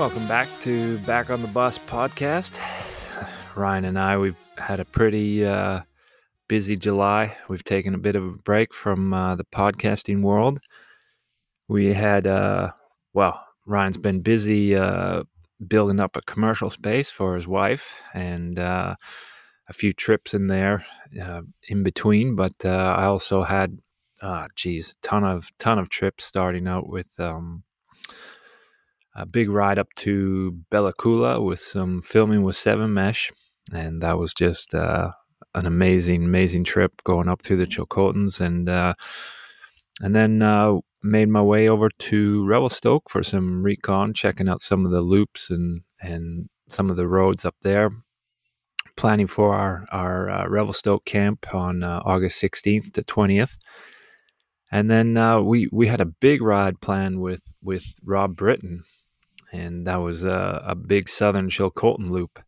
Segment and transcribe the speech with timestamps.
[0.00, 2.58] Welcome back to Back on the Bus podcast.
[3.54, 5.80] Ryan and I, we've had a pretty uh,
[6.48, 7.36] busy July.
[7.50, 10.58] We've taken a bit of a break from uh, the podcasting world.
[11.68, 12.70] We had, uh,
[13.12, 15.24] well, Ryan's been busy uh,
[15.68, 18.94] building up a commercial space for his wife and uh,
[19.68, 20.86] a few trips in there
[21.22, 22.36] uh, in between.
[22.36, 23.78] But I also had,
[24.22, 27.10] uh, geez, ton of ton of trips starting out with.
[27.20, 27.64] Um,
[29.14, 33.30] a big ride up to Bella Coola with some filming with Seven Mesh,
[33.72, 35.10] and that was just uh,
[35.54, 38.94] an amazing, amazing trip going up through the Chilcotins, and uh,
[40.00, 44.84] and then uh, made my way over to Revelstoke for some recon, checking out some
[44.84, 47.90] of the loops and and some of the roads up there.
[48.96, 53.56] Planning for our our uh, Revelstoke camp on uh, August 16th to 20th.
[54.72, 58.82] And then uh, we we had a big ride planned with with Rob Britton,
[59.52, 62.38] and that was a, a big southern Chilcotin loop.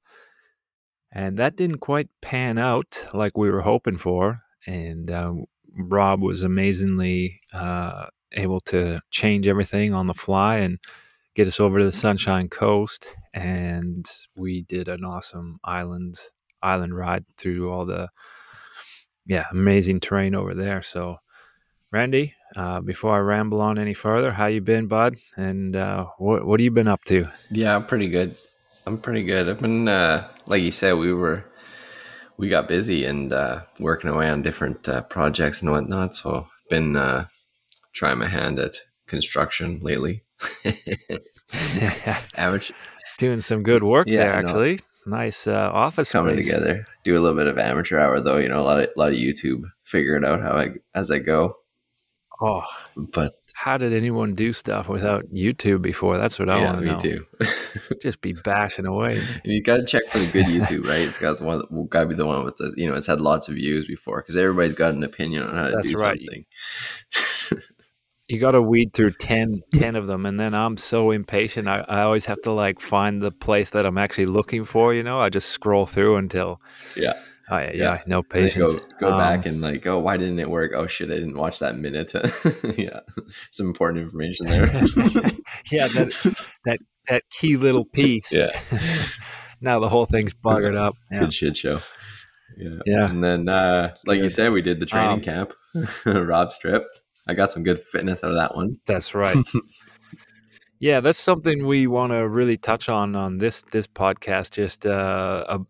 [1.12, 4.41] And that didn't quite pan out like we were hoping for.
[4.67, 5.34] And uh,
[5.77, 10.78] Rob was amazingly uh, able to change everything on the fly and
[11.34, 13.06] get us over to the Sunshine Coast.
[13.34, 14.06] And
[14.37, 16.16] we did an awesome island
[16.62, 18.09] island ride through all the
[19.27, 20.81] yeah amazing terrain over there.
[20.83, 21.16] So
[21.91, 25.17] Randy, uh, before I ramble on any further, how you been, bud?
[25.36, 27.28] And uh, what what have you been up to?
[27.50, 28.36] Yeah, I'm pretty good.
[28.86, 29.48] I'm pretty good.
[29.48, 31.44] I've been, uh, like you said, we were
[32.36, 36.14] we got busy and uh, working away on different uh, projects and whatnot.
[36.14, 37.27] So been uh,
[37.92, 38.75] trying my hand at
[39.06, 40.25] construction lately.
[42.37, 42.75] Amateur,
[43.19, 44.81] doing some good work yeah, there, actually.
[45.05, 46.47] Nice uh, office it's coming space.
[46.47, 46.87] together.
[47.05, 48.39] Do a little bit of amateur hour though.
[48.39, 49.64] You know, a lot of a lot of YouTube.
[49.84, 51.56] Figure it out how I as I go.
[52.44, 52.64] Oh,
[52.97, 56.19] but how did anyone do stuff without YouTube before?
[56.19, 56.98] That's what I yeah, want to know.
[56.98, 57.26] Too.
[58.03, 59.22] Just be bashing away.
[59.44, 61.03] You got to check for the good YouTube, right?
[61.03, 61.62] It's got the one.
[61.88, 64.20] Got to be the one with the you know it's had lots of views before
[64.22, 66.20] because everybody's got an opinion on how to That's do right.
[66.20, 67.62] something.
[68.28, 71.69] you got to weed through 10, 10 of them, and then I'm so impatient.
[71.69, 74.92] I, I always have to like find the place that I'm actually looking for.
[74.92, 76.60] You know, I just scroll through until
[76.97, 77.12] yeah
[77.53, 78.55] Oh, yeah, yeah, no patience.
[78.57, 80.73] Go go um, back and like, oh, why didn't it work?
[80.75, 82.15] Oh shit, I didn't watch that minute.
[82.79, 83.01] yeah,
[83.51, 84.67] some important information there.
[85.71, 88.33] yeah, that that that key little piece.
[88.33, 88.59] Yeah.
[89.61, 90.97] now the whole thing's buggered up.
[91.11, 91.21] Yeah.
[91.21, 91.83] Good shit show.
[92.57, 92.79] Yeah.
[92.87, 93.11] Yeah.
[93.11, 94.25] And then, uh, like good.
[94.25, 95.53] you said, we did the training um, camp,
[96.07, 96.87] Rob Strip.
[97.29, 98.79] I got some good fitness out of that one.
[98.87, 99.37] That's right.
[100.81, 104.53] yeah, that's something we want to really touch on on this this podcast.
[104.53, 105.61] Just uh, a,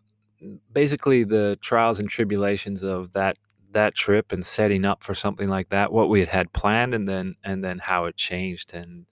[0.71, 3.37] basically the trials and tribulations of that
[3.71, 7.07] that trip and setting up for something like that what we had had planned and
[7.07, 8.73] then and then how it changed.
[8.73, 9.05] And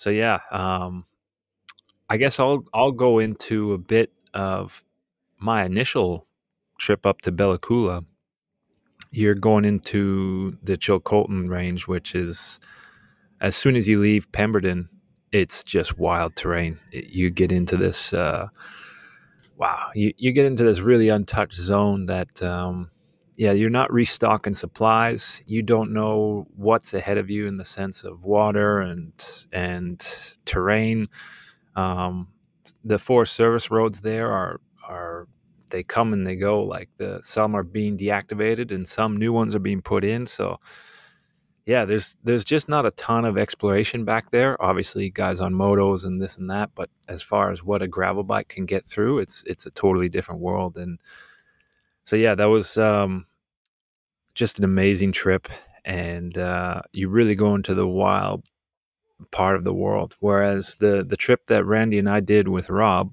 [0.00, 1.04] so yeah um
[2.08, 4.82] i guess i'll i'll go into a bit of
[5.38, 6.26] my initial
[6.78, 8.02] trip up to Bella Coola
[9.10, 12.58] you're going into the Chilcotin range which is
[13.42, 14.88] as soon as you leave Pemberton
[15.32, 16.78] it's just wild terrain.
[16.92, 18.48] It, you get into this uh
[19.60, 22.90] wow, you, you get into this really untouched zone that, um,
[23.36, 25.42] yeah, you're not restocking supplies.
[25.46, 29.12] You don't know what's ahead of you in the sense of water and
[29.52, 30.06] and
[30.46, 31.06] terrain.
[31.76, 32.28] Um,
[32.84, 35.28] the Forest Service roads there are are
[35.70, 36.62] they come and they go.
[36.62, 40.26] Like the some are being deactivated and some new ones are being put in.
[40.26, 40.58] So
[41.66, 44.60] yeah, there's there's just not a ton of exploration back there.
[44.62, 48.24] Obviously, guys on motos and this and that, but as far as what a gravel
[48.24, 50.76] bike can get through, it's it's a totally different world.
[50.76, 50.98] And
[52.04, 53.26] so yeah, that was um,
[54.34, 55.48] just an amazing trip,
[55.84, 58.44] and uh, you really go into the wild
[59.30, 60.16] part of the world.
[60.20, 63.12] Whereas the the trip that Randy and I did with Rob,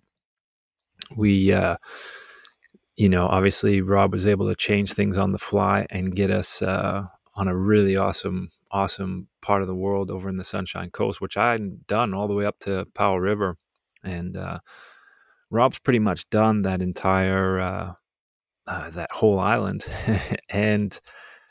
[1.16, 1.52] we.
[1.54, 1.78] Uh,
[3.00, 6.64] you know, obviously Rob was able to change things on the fly and get us
[6.64, 7.04] uh,
[7.38, 11.38] on a really awesome, awesome part of the world over in the Sunshine Coast, which
[11.38, 13.58] I had done all the way up to Powell River.
[14.04, 14.58] And uh,
[15.52, 17.94] Rob's pretty much done that entire uh,
[18.66, 19.86] uh, that whole island
[20.50, 21.00] and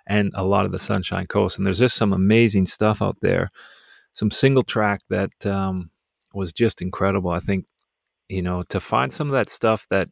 [0.08, 1.56] and a lot of the Sunshine Coast.
[1.56, 3.50] And there's just some amazing stuff out there.
[4.12, 5.90] Some single track that um,
[6.34, 7.30] was just incredible.
[7.30, 7.64] I think
[8.28, 10.08] you know to find some of that stuff that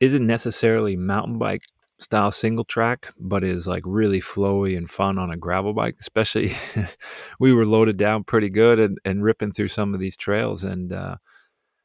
[0.00, 1.62] isn't necessarily mountain bike
[2.04, 5.96] style single track, but is like really flowy and fun on a gravel bike.
[6.00, 6.52] Especially,
[7.40, 10.62] we were loaded down pretty good and, and ripping through some of these trails.
[10.62, 11.16] And uh,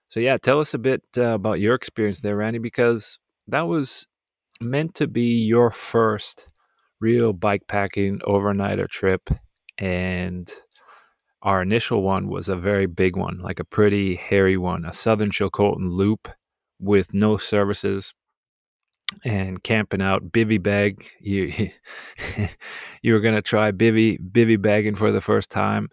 [0.09, 3.17] so, yeah, tell us a bit uh, about your experience there, Randy, because
[3.47, 4.05] that was
[4.61, 6.47] meant to be your first
[6.99, 9.29] real bike packing overnighter trip.
[9.77, 10.51] And
[11.41, 15.31] our initial one was a very big one, like a pretty hairy one, a Southern
[15.31, 16.27] Chilcotin loop
[16.79, 18.13] with no services
[19.23, 21.05] and camping out bivy bag.
[21.19, 21.71] You
[23.01, 25.89] you were gonna try bivy bivy bagging for the first time,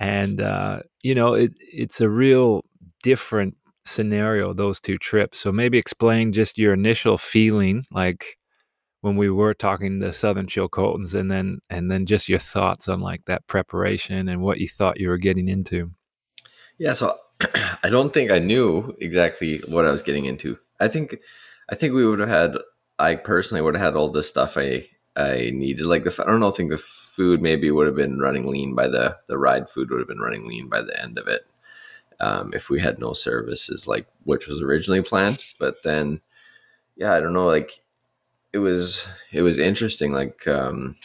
[0.00, 2.64] and uh, you know it it's a real
[3.02, 5.38] different scenario those two trips.
[5.38, 8.26] So maybe explain just your initial feeling, like
[9.00, 13.00] when we were talking the Southern Chilcotins, and then and then just your thoughts on
[13.00, 15.90] like that preparation and what you thought you were getting into.
[16.78, 17.16] Yeah, so
[17.82, 20.58] I don't think I knew exactly what I was getting into.
[20.78, 21.18] I think
[21.68, 22.56] I think we would have had.
[22.98, 25.86] I personally would have had all the stuff I I needed.
[25.86, 26.52] Like the I don't know.
[26.52, 29.90] I think the food maybe would have been running lean by the the ride food
[29.90, 31.42] would have been running lean by the end of it.
[32.20, 36.20] Um, if we had no services, like which was originally planned, but then
[36.96, 37.46] yeah, I don't know.
[37.46, 37.72] Like
[38.52, 40.12] it was it was interesting.
[40.12, 40.96] Like um,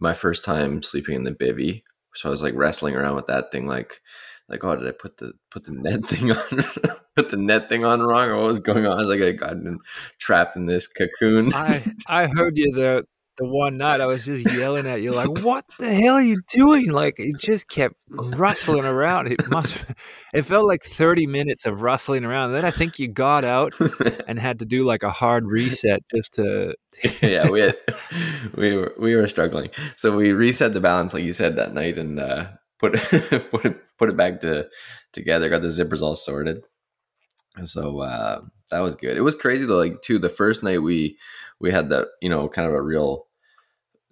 [0.00, 1.82] my first time sleeping in the bivy,
[2.14, 4.00] so I was like wrestling around with that thing, like
[4.48, 6.64] like oh did i put the put the net thing on
[7.16, 8.28] put the net thing on wrong?
[8.28, 8.92] Or what was going on?
[8.92, 9.56] I was like i got
[10.18, 11.52] trapped in this cocoon.
[11.52, 13.04] I i heard you the
[13.38, 16.40] the one night i was just yelling at you like what the hell are you
[16.52, 16.90] doing?
[16.90, 19.28] Like it just kept rustling around.
[19.28, 19.76] It must
[20.34, 22.52] it felt like 30 minutes of rustling around.
[22.52, 23.74] Then i think you got out
[24.28, 26.74] and had to do like a hard reset just to
[27.22, 27.76] yeah we had,
[28.56, 29.70] we were we were struggling.
[29.96, 32.46] So we reset the balance like you said that night and uh
[32.78, 32.94] put
[33.50, 34.68] put it put it back to
[35.12, 35.48] together.
[35.48, 36.62] Got the zippers all sorted.
[37.64, 38.40] So uh,
[38.70, 39.16] that was good.
[39.16, 39.78] It was crazy though.
[39.78, 41.18] Like too, the first night we
[41.60, 43.26] we had that you know kind of a real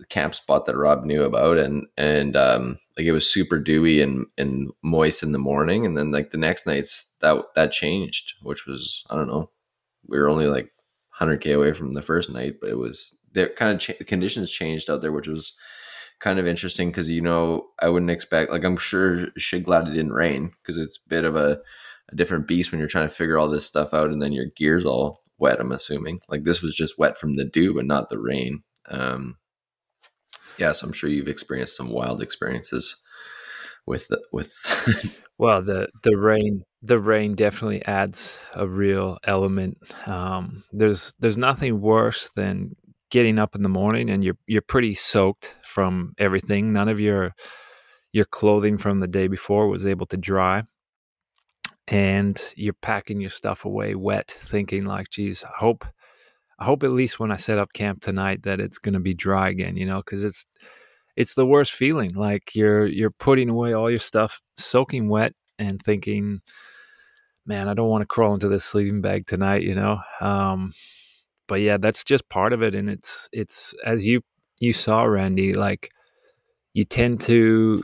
[0.09, 4.27] camp spot that Rob knew about, and and um, like it was super dewy and
[4.37, 8.67] and moist in the morning, and then like the next nights that that changed, which
[8.67, 9.51] was I don't know.
[10.07, 10.71] We were only like
[11.21, 14.89] 100k away from the first night, but it was the kind of ch- conditions changed
[14.89, 15.57] out there, which was
[16.21, 19.93] kind of interesting because you know I wouldn't expect like I'm sure shit glad it
[19.93, 21.61] didn't rain because it's a bit of a,
[22.11, 24.47] a, different beast when you're trying to figure all this stuff out and then your
[24.57, 25.61] gear's all wet.
[25.61, 28.63] I'm assuming like this was just wet from the dew but not the rain.
[28.89, 29.37] Um,
[30.59, 33.05] yeah, so I'm sure you've experienced some wild experiences
[33.87, 34.53] with the, with.
[35.39, 39.79] well, the the rain the rain definitely adds a real element.
[40.07, 42.73] Um, there's there's nothing worse than
[43.11, 46.73] getting up in the morning and you're you're pretty soaked from everything.
[46.73, 47.35] None of your
[48.13, 50.65] your clothing from the day before was able to dry.
[51.89, 55.85] And you're packing your stuff away wet, thinking like, geez, I hope
[56.59, 59.51] I hope at least when I set up camp tonight that it's gonna be dry
[59.51, 60.47] again, you know, because it's
[61.17, 62.15] it's the worst feeling.
[62.15, 66.41] Like you're you're putting away all your stuff soaking wet and thinking,
[67.47, 70.01] man, I don't want to crawl into this sleeping bag tonight, you know.
[70.21, 70.73] Um,
[71.47, 74.23] but yeah, that's just part of it, and it's it's as you
[74.61, 75.91] you saw, Randy, like
[76.73, 77.83] you tend to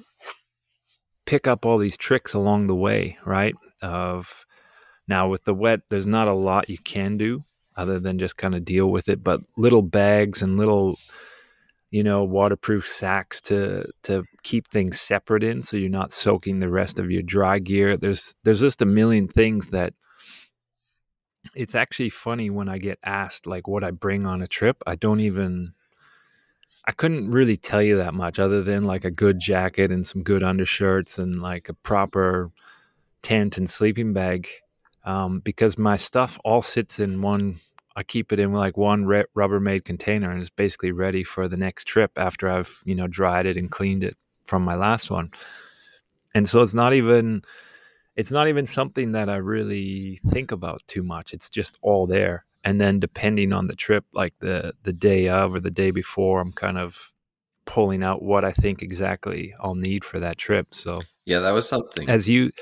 [1.26, 3.55] pick up all these tricks along the way, right?
[3.82, 4.47] Of
[5.09, 7.44] now with the wet, there's not a lot you can do
[7.76, 10.97] other than just kind of deal with it, but little bags and little
[11.93, 16.69] you know waterproof sacks to to keep things separate in so you're not soaking the
[16.69, 19.93] rest of your dry gear there's there's just a million things that
[21.55, 24.82] it's actually funny when I get asked like what I bring on a trip.
[24.87, 25.75] I don't even
[26.87, 30.22] I couldn't really tell you that much other than like a good jacket and some
[30.22, 32.51] good undershirts and like a proper
[33.22, 34.49] tent and sleeping bag
[35.05, 37.61] um, because my stuff all sits in one
[37.94, 41.58] I keep it in like one re- Rubbermaid container and it's basically ready for the
[41.58, 45.31] next trip after I've, you know, dried it and cleaned it from my last one.
[46.34, 47.43] And so it's not even
[48.16, 51.32] it's not even something that I really think about too much.
[51.32, 52.44] It's just all there.
[52.64, 56.40] And then depending on the trip, like the the day of or the day before,
[56.40, 57.12] I'm kind of
[57.64, 60.74] pulling out what I think exactly I'll need for that trip.
[60.74, 62.08] So yeah, that was something.
[62.08, 62.52] As you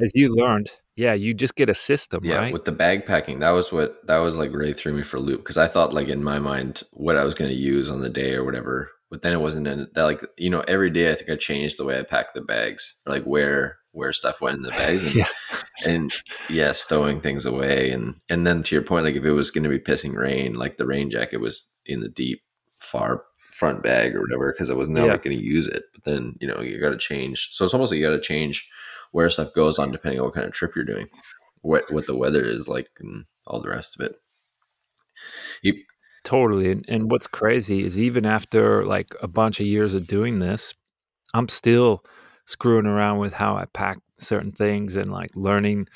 [0.00, 2.52] as you learned, yeah, you just get a system, yeah, right?
[2.52, 5.20] with the bag packing, that was what that was like really threw me for a
[5.20, 8.00] loop because I thought like in my mind what I was going to use on
[8.00, 11.12] the day or whatever, but then it wasn't in that like you know every day
[11.12, 14.40] I think I changed the way I packed the bags or like where where stuff
[14.40, 15.26] went in the bags and, yeah.
[15.86, 16.12] and
[16.50, 17.90] yeah, stowing things away.
[17.90, 20.54] And, and then to your point, like if it was going to be pissing rain,
[20.54, 22.42] like the rain jacket was in the deep
[22.80, 25.16] far front bag or whatever, cause I was never yeah.
[25.16, 25.84] going to use it.
[25.94, 27.50] But then, you know, you got to change.
[27.52, 28.68] So it's almost like you got to change
[29.12, 31.06] where stuff goes on depending on what kind of trip you're doing,
[31.62, 34.16] what, what the weather is like and all the rest of it.
[35.62, 35.74] You,
[36.24, 36.72] totally.
[36.72, 40.74] And, and what's crazy is even after like a bunch of years of doing this,
[41.32, 42.04] I'm still
[42.46, 45.88] screwing around with how I pack certain things and like learning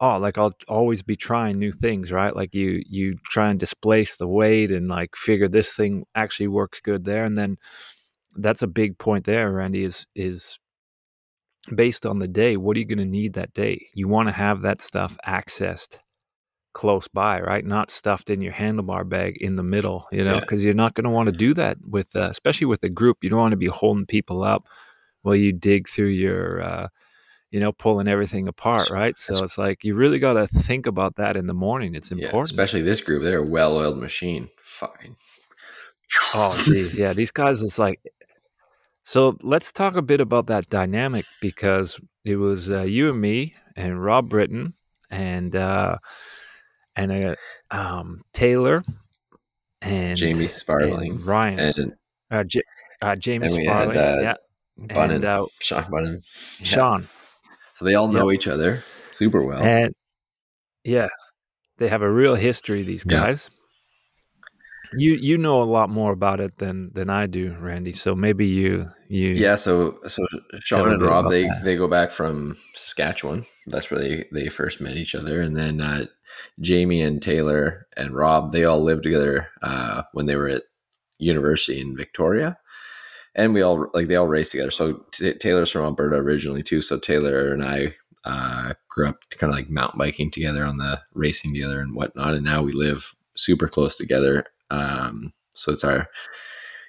[0.00, 4.16] oh like I'll always be trying new things right like you you try and displace
[4.16, 7.56] the weight and like figure this thing actually works good there and then
[8.36, 10.58] that's a big point there Randy is is
[11.74, 13.86] based on the day, what are you going to need that day?
[13.94, 15.98] You want to have that stuff accessed
[16.74, 17.64] close by, right?
[17.64, 20.68] Not stuffed in your handlebar bag in the middle, you know, because yeah.
[20.68, 23.18] you're not going to want to do that with, uh, especially with a group.
[23.22, 24.64] You don't want to be holding people up
[25.22, 26.88] while you dig through your, uh,
[27.50, 29.16] you know, pulling everything apart, right?
[29.18, 31.94] So it's like you really got to think about that in the morning.
[31.94, 33.22] It's important, yeah, especially this group.
[33.22, 34.48] They're a well-oiled machine.
[34.62, 35.16] Fine.
[36.34, 37.12] Oh, geez, yeah.
[37.12, 38.00] These guys, it's like.
[39.04, 43.54] So let's talk a bit about that dynamic because it was uh, you and me
[43.74, 44.74] and Rob Britton
[45.10, 45.98] and uh,
[46.94, 47.34] and uh,
[47.72, 48.84] um, Taylor
[49.80, 51.92] and Jamie Sparling, and Ryan, and
[52.30, 52.62] uh, J-
[53.00, 54.34] uh, Jamie and Sparling, had, uh, yeah,
[54.88, 56.16] Bunnan, and uh, Sean yeah.
[56.64, 57.08] Sean.
[57.74, 58.40] So they all know yep.
[58.40, 59.94] each other super well, and
[60.84, 61.08] yeah,
[61.78, 62.82] they have a real history.
[62.82, 63.50] These guys.
[63.52, 63.58] Yeah.
[64.94, 67.92] You you know a lot more about it than than I do, Randy.
[67.92, 69.56] So maybe you you yeah.
[69.56, 70.22] So so
[70.60, 71.64] Sean and Rob they that.
[71.64, 73.46] they go back from Saskatchewan.
[73.66, 76.04] That's where they they first met each other, and then uh,
[76.60, 80.64] Jamie and Taylor and Rob, they all lived together uh, when they were at
[81.18, 82.58] university in Victoria.
[83.34, 84.70] And we all like they all raced together.
[84.70, 86.82] So t- Taylor's from Alberta originally too.
[86.82, 91.00] So Taylor and I uh, grew up kind of like mountain biking together on the
[91.14, 92.34] racing together and whatnot.
[92.34, 94.46] And now we live super close together.
[94.70, 96.08] Um, so it's our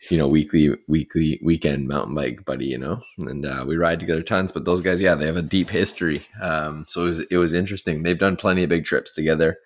[0.10, 4.22] you know weekly weekly weekend mountain bike buddy you know and uh, we ride together
[4.22, 7.38] tons but those guys yeah they have a deep history um, so it was, it
[7.38, 9.60] was interesting they've done plenty of big trips together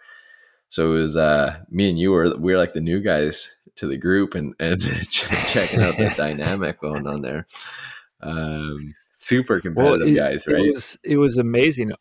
[0.70, 3.88] so it was uh, me and you were we were like the new guys to
[3.88, 7.46] the group and and checking out the dynamic going on there.
[8.22, 10.66] Um, super competitive well, it, guys right?
[10.66, 11.92] it was, it was amazing.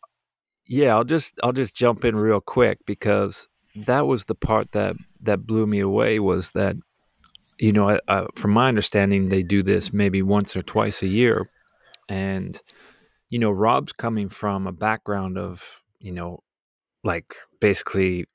[0.69, 3.47] Yeah i'll just i'll just jump in real quick because
[3.85, 6.75] that was the part that that blew me away was that
[7.59, 11.49] you know, uh, from my understanding, they do this maybe once or twice a year.
[12.07, 12.59] And,
[13.29, 16.43] you know, Rob's coming from a background of, you know,
[17.03, 18.25] like basically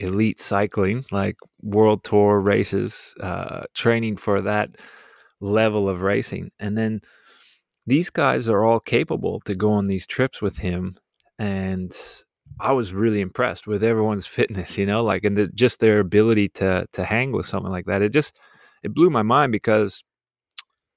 [0.00, 4.70] elite cycling, like world tour races, uh, training for that
[5.40, 6.50] level of racing.
[6.58, 7.00] And then
[7.86, 10.96] these guys are all capable to go on these trips with him.
[11.38, 11.96] And
[12.60, 16.48] I was really impressed with everyone's fitness, you know, like, and the, just their ability
[16.50, 18.02] to, to hang with something like that.
[18.02, 18.36] It just,
[18.82, 20.04] it blew my mind because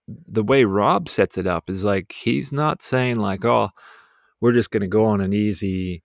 [0.07, 3.69] the way Rob sets it up is like he's not saying like, oh,
[4.41, 6.03] we're just going to go on an easy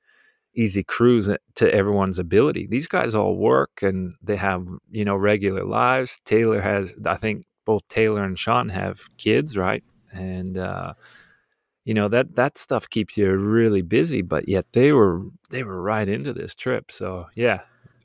[0.57, 2.67] easy cruise to everyone's ability.
[2.67, 6.21] These guys all work and they have, you know, regular lives.
[6.25, 9.85] Taylor has I think both Taylor and Sean have kids, right?
[10.13, 10.95] And uh
[11.85, 15.81] you know that that stuff keeps you really busy but yet they were they were
[15.81, 17.61] right into this trip so yeah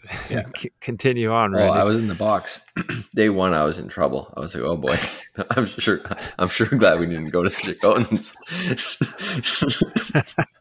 [0.30, 0.44] yeah.
[0.80, 1.52] continue on.
[1.52, 1.68] Right?
[1.68, 2.62] Oh, I was in the box
[3.16, 3.54] day one.
[3.54, 4.34] I was in trouble.
[4.36, 4.98] I was like, oh boy,
[5.52, 6.02] I'm sure.
[6.40, 8.36] I'm sure glad we didn't go to the Chilcotins.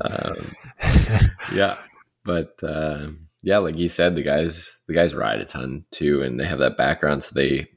[0.00, 0.52] um,
[1.54, 1.76] yeah,
[2.24, 3.08] but uh,
[3.42, 6.58] yeah, like you said, the guys the guys ride a ton too, and they have
[6.60, 7.68] that background, so they.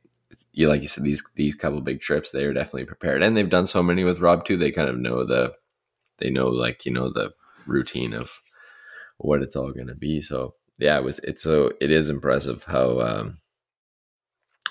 [0.52, 3.50] You like you said these these couple big trips they are definitely prepared and they've
[3.50, 5.54] done so many with Rob too they kind of know the
[6.20, 7.34] they know like you know the
[7.68, 8.40] routine of
[9.18, 12.64] what it's all going to be so yeah, it was it's so it is impressive
[12.66, 13.38] how um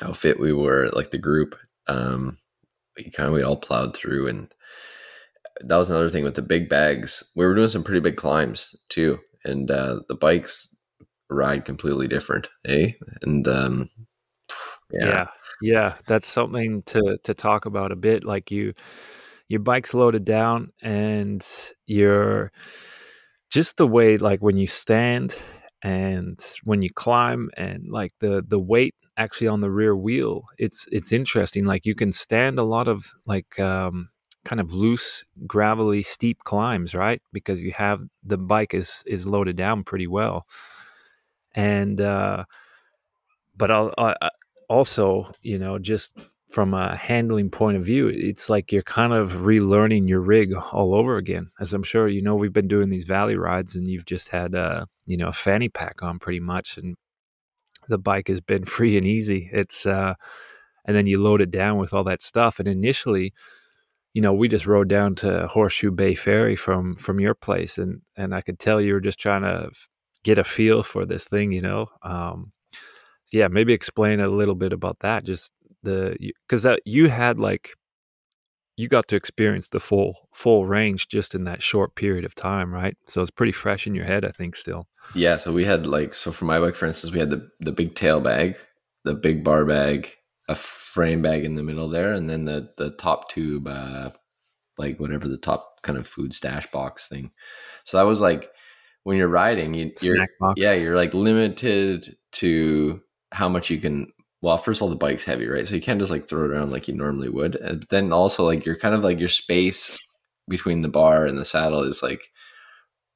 [0.01, 1.57] how fit we were, like the group.
[1.87, 2.39] Um
[2.97, 4.53] we kind of we all plowed through and
[5.61, 7.23] that was another thing with the big bags.
[7.37, 9.21] We were doing some pretty big climbs too.
[9.45, 10.75] And uh the bikes
[11.31, 12.93] ride completely different, eh?
[13.23, 13.89] And um
[14.93, 15.07] yeah.
[15.07, 15.27] yeah.
[15.63, 18.25] Yeah, that's something to to talk about a bit.
[18.25, 18.75] Like you
[19.49, 21.47] your bike's loaded down and
[21.87, 22.51] you're
[23.51, 25.39] just the way like when you stand
[25.83, 30.89] and when you climb and like the the weight actually on the rear wheel it's
[30.91, 34.09] it's interesting like you can stand a lot of like um,
[34.45, 39.57] kind of loose gravelly steep climbs right because you have the bike is is loaded
[39.57, 40.47] down pretty well
[41.55, 42.45] and uh
[43.57, 44.31] but I'll, I,
[44.69, 46.17] also you know just
[46.55, 50.95] from a handling point of view, it's like you're kind of relearning your rig all
[50.95, 51.49] over again.
[51.59, 54.55] As I'm sure you know, we've been doing these valley rides, and you've just had
[54.55, 56.97] a you know a fanny pack on pretty much, and
[57.89, 59.51] the bike has been free and easy.
[59.53, 60.15] It's uh,
[60.85, 62.61] and then you load it down with all that stuff.
[62.61, 63.35] And initially,
[64.15, 68.01] you know, we just rode down to Horseshoe Bay Ferry from from your place, and
[68.17, 69.71] and I could tell you were just trying to
[70.23, 71.89] get a feel for this thing, you know.
[72.03, 72.53] Um,
[73.33, 75.25] yeah, maybe explain a little bit about that.
[75.25, 75.53] Just
[75.83, 76.17] the
[76.49, 77.75] because you had like
[78.77, 82.73] you got to experience the full full range just in that short period of time,
[82.73, 82.97] right?
[83.09, 84.87] So it's pretty fresh in your head, I think, still.
[85.15, 85.37] Yeah.
[85.39, 87.97] So we had like so for my bike, for instance, we had the the big
[87.97, 88.57] tail bag,
[89.05, 90.11] the big bar bag,
[90.49, 94.11] a frame bag in the middle there, and then the the top tube uh,
[94.79, 97.31] like whatever the top kind of food stash box thing.
[97.85, 98.51] So that was like
[99.05, 103.01] when you're riding, you, you're yeah, you're like limited to
[103.33, 104.13] how much you can.
[104.43, 105.67] Well, first of all, the bike's heavy, right?
[105.67, 107.59] So you can't just like throw it around like you normally would.
[107.61, 109.97] But then also like you're kind of like your space
[110.49, 112.31] between the bar and the saddle is like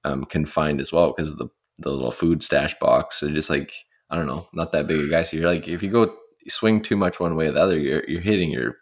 [0.05, 3.21] um, confined as well because of the the little food stash box.
[3.21, 3.73] So just like
[4.11, 5.23] I don't know, not that big a guy.
[5.23, 6.17] So you're like if you go
[6.47, 8.77] swing too much one way or the other, you're you're hitting your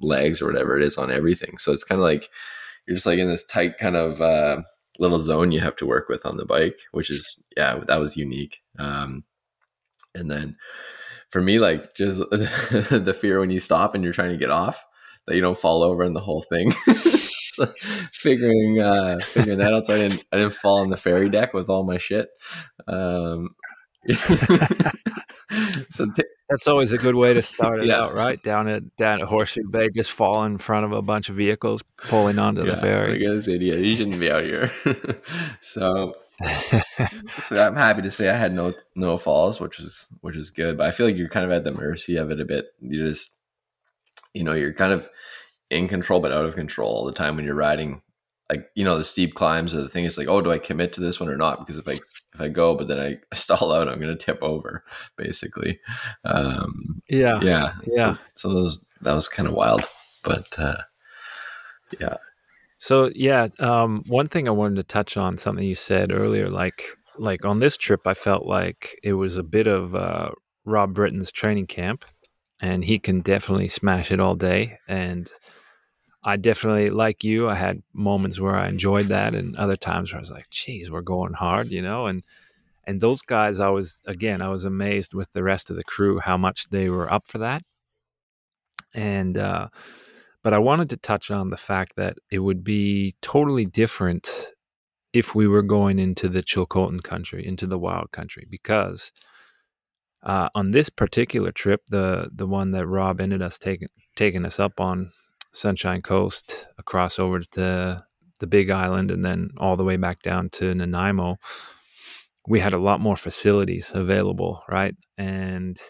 [0.00, 1.58] legs or whatever it is on everything.
[1.58, 2.28] So it's kind of like
[2.86, 4.62] you're just like in this tight kind of uh,
[4.98, 8.16] little zone you have to work with on the bike, which is yeah, that was
[8.16, 8.60] unique.
[8.78, 9.24] Um,
[10.14, 10.56] and then
[11.30, 14.84] for me, like just the fear when you stop and you're trying to get off
[15.26, 16.70] that you don't fall over and the whole thing.
[18.12, 21.54] figuring uh, figuring that out, so I didn't I didn't fall on the ferry deck
[21.54, 22.28] with all my shit.
[22.88, 23.50] Um,
[25.88, 28.00] so t- that's always a good way to start it yeah.
[28.00, 28.42] out, right?
[28.42, 31.82] Down at down at Horseshoe Bay, just fall in front of a bunch of vehicles
[32.08, 33.12] pulling onto yeah, the ferry.
[33.12, 34.72] Like this idiot, you shouldn't be out here.
[35.60, 36.14] so,
[37.40, 40.76] so I'm happy to say I had no no falls, which is which is good.
[40.76, 42.66] But I feel like you're kind of at the mercy of it a bit.
[42.80, 43.30] You just,
[44.34, 45.08] you know, you're kind of
[45.70, 48.02] in control but out of control all the time when you're riding
[48.50, 50.92] like you know the steep climbs or the thing is like oh do i commit
[50.92, 51.98] to this one or not because if i
[52.34, 54.84] if i go but then i stall out i'm going to tip over
[55.16, 55.80] basically.
[56.24, 57.40] Um yeah.
[57.42, 58.16] yeah yeah.
[58.36, 59.84] so, so those that was kind of wild
[60.24, 60.82] but uh
[62.00, 62.16] yeah.
[62.78, 66.84] So yeah um one thing i wanted to touch on something you said earlier like
[67.18, 70.30] like on this trip i felt like it was a bit of uh
[70.64, 72.04] rob britton's training camp
[72.60, 75.28] and he can definitely smash it all day and
[76.24, 80.18] I definitely, like you, I had moments where I enjoyed that, and other times where
[80.18, 82.06] I was like, "Geez, we're going hard," you know.
[82.06, 82.22] And
[82.86, 86.20] and those guys, I was again, I was amazed with the rest of the crew
[86.20, 87.62] how much they were up for that.
[88.94, 89.68] And uh,
[90.42, 94.28] but I wanted to touch on the fact that it would be totally different
[95.12, 99.12] if we were going into the Chilcotin country, into the wild country, because
[100.22, 104.60] uh, on this particular trip, the the one that Rob ended us taking taking us
[104.60, 105.10] up on
[105.52, 108.04] Sunshine Coast across over to
[108.40, 111.36] the Big Island and then all the way back down to Nanaimo,
[112.48, 114.94] we had a lot more facilities available, right?
[115.16, 115.80] And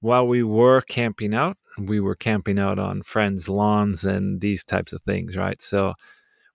[0.00, 4.92] while we were camping out, we were camping out on friends' lawns and these types
[4.92, 5.60] of things, right?
[5.62, 5.94] So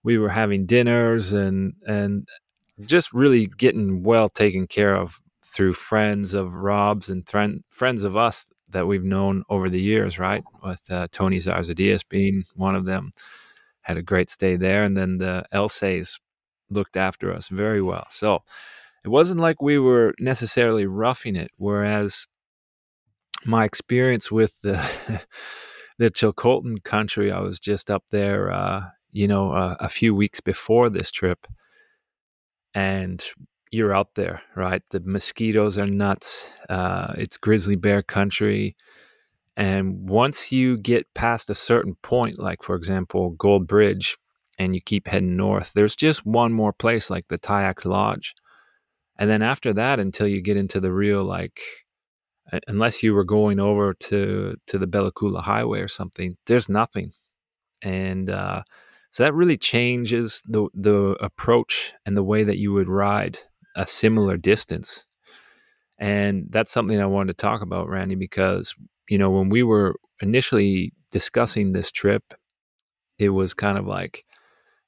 [0.02, 2.28] we were having dinners and and
[2.84, 7.26] just really getting well taken care of through friends of Rob's and
[7.70, 10.44] friends of us that we've known over the years, right?
[10.62, 13.10] With uh, Tony Zarzadias being one of them,
[13.80, 16.20] had a great stay there, and then the Elsays
[16.68, 18.04] looked after us very well.
[18.10, 18.42] So
[19.02, 21.50] it wasn't like we were necessarily roughing it.
[21.56, 22.26] Whereas
[23.46, 24.76] my experience with the
[25.98, 30.42] the Chilcotin country, I was just up there, uh, you know, uh, a few weeks
[30.42, 31.46] before this trip,
[32.74, 33.24] and
[33.70, 34.82] you're out there, right?
[34.90, 36.48] The mosquitoes are nuts.
[36.68, 38.76] Uh, it's grizzly bear country.
[39.56, 44.16] And once you get past a certain point, like for example, Gold Bridge,
[44.58, 48.34] and you keep heading north, there's just one more place like the Tyax Lodge.
[49.18, 51.60] And then after that, until you get into the real, like,
[52.68, 57.12] unless you were going over to, to the Bella Coola Highway or something, there's nothing.
[57.82, 58.62] And uh,
[59.10, 63.38] so that really changes the, the approach and the way that you would ride
[63.76, 65.06] a similar distance.
[65.98, 68.74] And that's something I wanted to talk about, Randy, because,
[69.08, 72.34] you know, when we were initially discussing this trip,
[73.18, 74.24] it was kind of like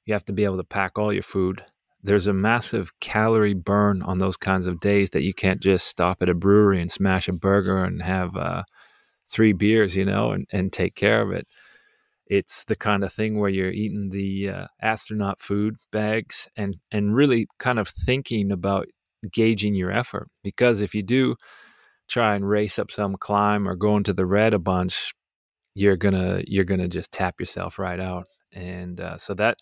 [0.05, 1.63] you have to be able to pack all your food.
[2.03, 6.21] There's a massive calorie burn on those kinds of days that you can't just stop
[6.21, 8.63] at a brewery and smash a burger and have uh,
[9.31, 11.47] three beers, you know, and, and take care of it
[12.29, 17.15] it's the kind of thing where you're eating the uh, astronaut food bags and and
[17.15, 18.87] really kind of thinking about
[19.31, 21.35] gauging your effort because if you do
[22.07, 25.13] try and race up some climb or go into the red a bunch
[25.75, 28.25] you're gonna you're gonna just tap yourself right out.
[28.51, 29.57] And uh, so that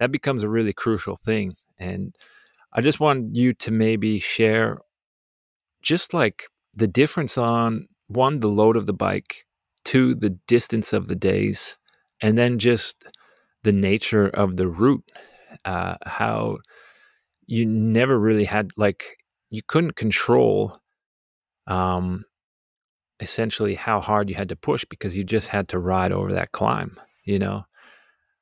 [0.00, 1.54] that becomes a really crucial thing.
[1.78, 2.14] And
[2.74, 4.78] i just want you to maybe share
[5.82, 6.44] just like
[6.74, 9.44] the difference on one the load of the bike
[9.84, 11.76] two the distance of the days
[12.22, 13.04] and then just
[13.64, 15.04] the nature of the route,
[15.64, 16.58] uh, how
[17.46, 19.18] you never really had like
[19.50, 20.78] you couldn't control
[21.66, 22.24] um,
[23.20, 26.52] essentially how hard you had to push because you just had to ride over that
[26.52, 27.64] climb, you know.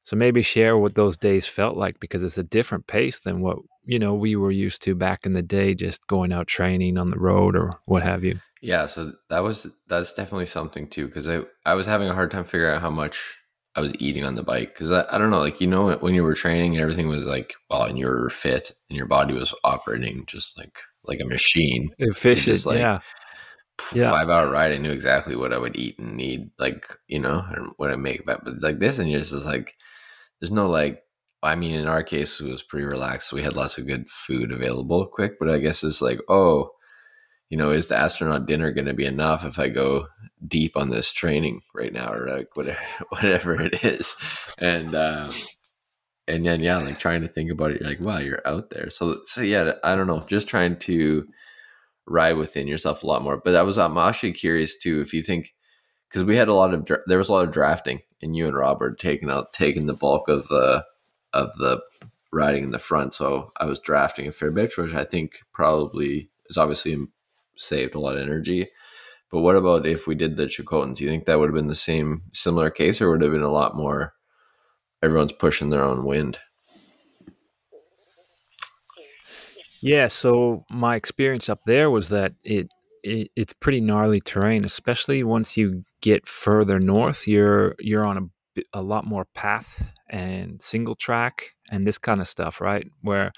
[0.04, 3.58] So maybe share what those days felt like because it's a different pace than what
[3.84, 7.08] you know we were used to back in the day, just going out training on
[7.08, 8.38] the road or what have you.
[8.62, 12.30] Yeah, so that was that's definitely something too because I I was having a hard
[12.30, 13.39] time figuring out how much
[13.76, 16.14] I was eating on the bike because I, I don't know, like you know, when
[16.14, 19.34] you were training, and everything was like well, and you were fit, and your body
[19.34, 22.66] was operating just like like a machine, efficient.
[22.66, 23.00] Like, yeah,
[23.94, 24.10] yeah.
[24.10, 27.44] Five hour ride, I knew exactly what I would eat and need, like you know,
[27.54, 28.26] and what I make.
[28.26, 29.74] But, but like this, and you're just like,
[30.40, 31.02] there's no like.
[31.42, 33.32] I mean, in our case, it was pretty relaxed.
[33.32, 36.72] We had lots of good food available quick, but I guess it's like, oh,
[37.50, 40.06] you know, is the astronaut dinner going to be enough if I go
[40.46, 42.78] deep on this training right now or like whatever,
[43.10, 44.16] whatever it is?
[44.60, 45.32] And, um,
[46.28, 48.88] and then, yeah, like trying to think about it, you're like, wow, you're out there.
[48.88, 51.26] So, so yeah, I don't know, just trying to
[52.06, 53.40] ride within yourself a lot more.
[53.44, 55.52] But I was, I'm actually curious too, if you think,
[56.08, 58.56] because we had a lot of, there was a lot of drafting and you and
[58.56, 60.84] Robert taking out, taking the bulk of the,
[61.32, 61.80] of the
[62.32, 63.12] riding in the front.
[63.12, 67.08] So I was drafting a fair bit, which I think probably is obviously
[67.60, 68.68] saved a lot of energy.
[69.30, 70.96] But what about if we did the Chilcotins?
[70.96, 73.42] Do you think that would have been the same similar case, or would have been
[73.42, 74.14] a lot more?
[75.02, 76.38] Everyone's pushing their own wind.
[79.82, 80.08] Yeah.
[80.08, 82.68] So my experience up there was that it,
[83.02, 87.26] it it's pretty gnarly terrain, especially once you get further north.
[87.26, 88.22] You're you're on a
[88.72, 92.86] a lot more path and single track and this kind of stuff, right?
[93.02, 93.32] Where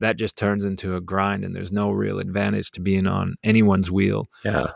[0.00, 3.90] that just turns into a grind and there's no real advantage to being on anyone's
[3.90, 4.28] wheel.
[4.44, 4.68] Yeah.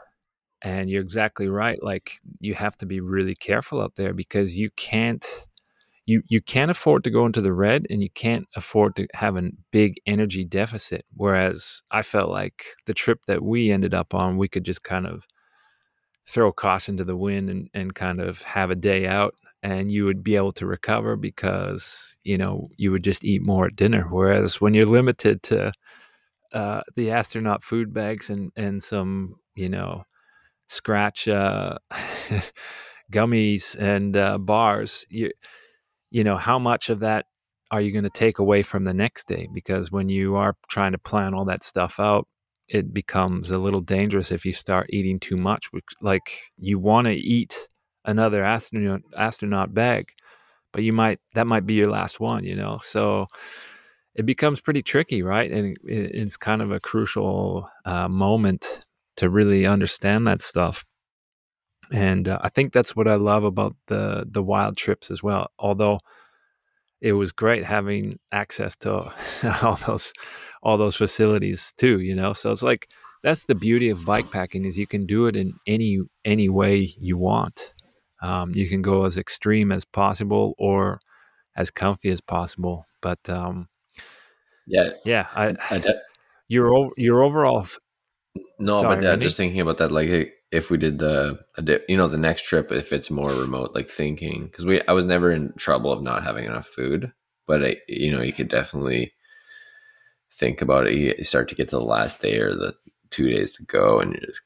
[0.63, 1.83] And you're exactly right.
[1.83, 5.25] Like you have to be really careful out there because you can't
[6.07, 9.37] you you can't afford to go into the red and you can't afford to have
[9.37, 11.05] a big energy deficit.
[11.15, 15.07] Whereas I felt like the trip that we ended up on, we could just kind
[15.07, 15.27] of
[16.27, 20.05] throw caution to the wind and, and kind of have a day out and you
[20.05, 24.07] would be able to recover because you know you would just eat more at dinner.
[24.11, 25.73] Whereas when you're limited to
[26.53, 30.05] uh, the astronaut food bags and and some you know
[30.69, 31.79] scratch uh,
[33.13, 35.31] gummies and uh, bars you
[36.11, 37.27] you know how much of that
[37.71, 39.47] are you going to take away from the next day?
[39.53, 42.27] Because when you are trying to plan all that stuff out
[42.69, 45.71] it becomes a little dangerous if you start eating too much
[46.03, 47.69] like you want to eat
[48.09, 50.11] another astronaut astronaut bag,
[50.73, 52.81] but you might that might be your last one, you know.
[52.83, 53.27] So
[54.15, 55.51] it becomes pretty tricky, right?
[55.51, 58.85] And it, it's kind of a crucial uh, moment
[59.17, 60.85] to really understand that stuff.
[61.93, 65.49] And uh, I think that's what I love about the the wild trips as well.
[65.59, 66.01] Although
[67.01, 69.13] it was great having access to
[69.63, 70.13] all those
[70.63, 72.33] all those facilities too, you know.
[72.33, 72.89] So it's like
[73.23, 76.95] that's the beauty of bike packing is you can do it in any any way
[76.99, 77.75] you want
[78.23, 81.01] um, you can go as extreme as possible or
[81.57, 82.87] as comfy as possible.
[83.01, 83.69] But um,
[84.67, 86.01] yeah, yeah, I, I de-
[86.49, 87.67] your your overall.
[88.59, 91.39] No, Sorry, but uh, just thinking about that, like if we did the,
[91.89, 95.05] you know, the next trip, if it's more remote, like thinking, because we, I was
[95.05, 97.13] never in trouble of not having enough food,
[97.47, 99.13] but I, you know, you could definitely
[100.33, 100.95] think about it.
[100.95, 102.75] You start to get to the last day or the
[103.11, 104.41] two days to go, and you just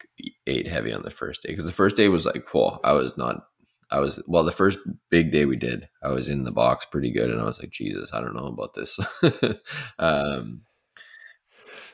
[0.46, 3.16] ate heavy on the first day because the first day was like, whoa, I was
[3.16, 3.46] not
[3.92, 4.78] I was well the first
[5.10, 7.70] big day we did, I was in the box pretty good, and I was like,
[7.70, 8.98] Jesus, I don't know about this.
[9.98, 10.62] um,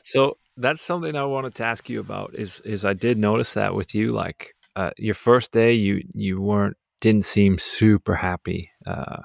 [0.03, 2.33] so that's something I wanted to ask you about.
[2.35, 6.41] Is is I did notice that with you, like uh, your first day, you you
[6.41, 9.23] weren't didn't seem super happy uh,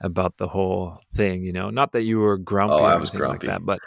[0.00, 1.42] about the whole thing.
[1.42, 3.80] You know, not that you were grumpy oh, or anything like that, but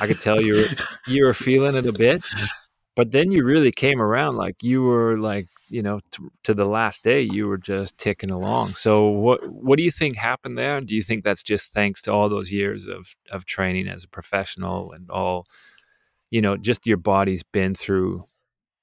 [0.00, 0.66] I could tell you were,
[1.06, 2.22] you were feeling it a bit
[2.98, 6.64] but then you really came around like you were like you know to, to, the
[6.64, 8.70] last day you were just ticking along.
[8.70, 10.80] So what what do you think happened there?
[10.80, 14.08] Do you think that's just thanks to all those years of of training as a
[14.08, 15.46] professional and all
[16.32, 18.24] you know just your body's been through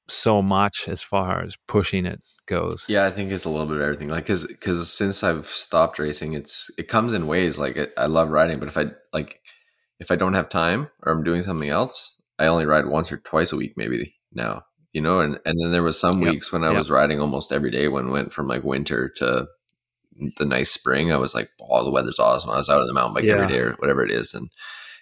[0.08, 2.86] so much as far as pushing it goes?
[2.88, 6.00] Yeah i think it's a little bit of everything like because because since i've stopped
[6.00, 9.42] racing it's it comes in waves like it, i love riding but if i like
[10.00, 13.18] if i don't have time or i'm doing something else I only ride once or
[13.18, 16.32] twice a week, maybe now, you know, and, and then there was some yep.
[16.32, 16.78] weeks when I yep.
[16.78, 19.48] was riding almost every day when went from like winter to
[20.38, 21.12] the nice spring.
[21.12, 22.50] I was like, oh, the weather's awesome.
[22.50, 23.34] I was out on the mountain bike yeah.
[23.34, 24.34] every day or whatever it is.
[24.34, 24.50] And,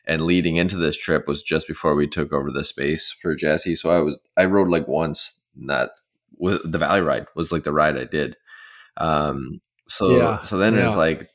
[0.05, 3.75] and leading into this trip was just before we took over the space for Jesse.
[3.75, 5.91] So I was, I rode like once that
[6.37, 8.35] was the valley ride was like the ride I did.
[8.97, 10.41] Um, so, yeah.
[10.43, 10.87] so then yeah.
[10.87, 11.29] it's like,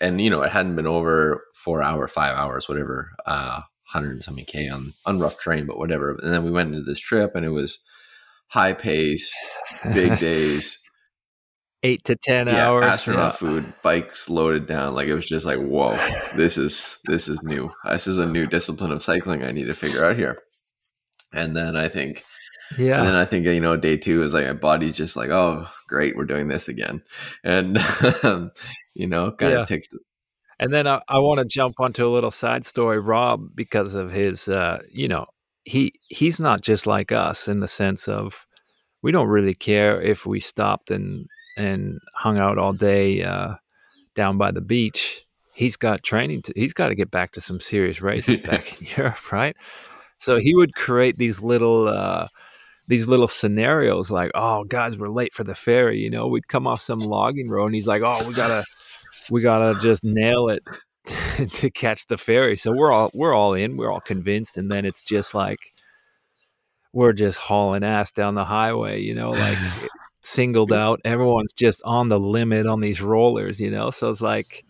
[0.00, 4.22] and you know, it hadn't been over four hour, five hours, whatever, uh, hundred and
[4.24, 6.18] something k on on rough terrain, but whatever.
[6.22, 7.78] And then we went into this trip, and it was
[8.48, 9.32] high pace,
[9.94, 10.78] big days,
[11.82, 13.38] eight to ten yeah, hours, astronaut yeah.
[13.38, 14.94] food, bikes loaded down.
[14.94, 15.96] Like it was just like, whoa,
[16.36, 17.72] this is this is new.
[17.90, 20.38] This is a new discipline of cycling I need to figure out here.
[21.32, 22.22] And then I think
[22.78, 22.98] Yeah.
[22.98, 25.66] And then I think you know day two is like my body's just like, oh
[25.88, 27.02] great, we're doing this again,
[27.44, 27.78] and
[28.22, 28.50] um,
[28.94, 29.64] you know kind of Yeah.
[29.64, 29.94] ticked.
[30.62, 34.12] And then I, I want to jump onto a little side story, Rob, because of
[34.12, 35.26] his, uh, you know,
[35.64, 38.46] he he's not just like us in the sense of
[39.02, 43.54] we don't really care if we stopped and and hung out all day uh,
[44.14, 45.26] down by the beach.
[45.52, 46.42] He's got training.
[46.42, 49.56] To, he's got to get back to some serious races back in Europe, right?
[50.18, 52.28] So he would create these little uh,
[52.86, 55.98] these little scenarios like, oh, guys, we're late for the ferry.
[55.98, 58.64] You know, we'd come off some logging road, and he's like, oh, we gotta
[59.30, 60.62] we gotta just nail it
[61.54, 62.56] to catch the ferry.
[62.56, 65.72] So we're all we're all in, we're all convinced, and then it's just like
[66.92, 69.58] we're just hauling ass down the highway, you know, like
[70.22, 71.00] singled out.
[71.04, 73.90] Everyone's just on the limit on these rollers, you know.
[73.90, 74.64] So it's like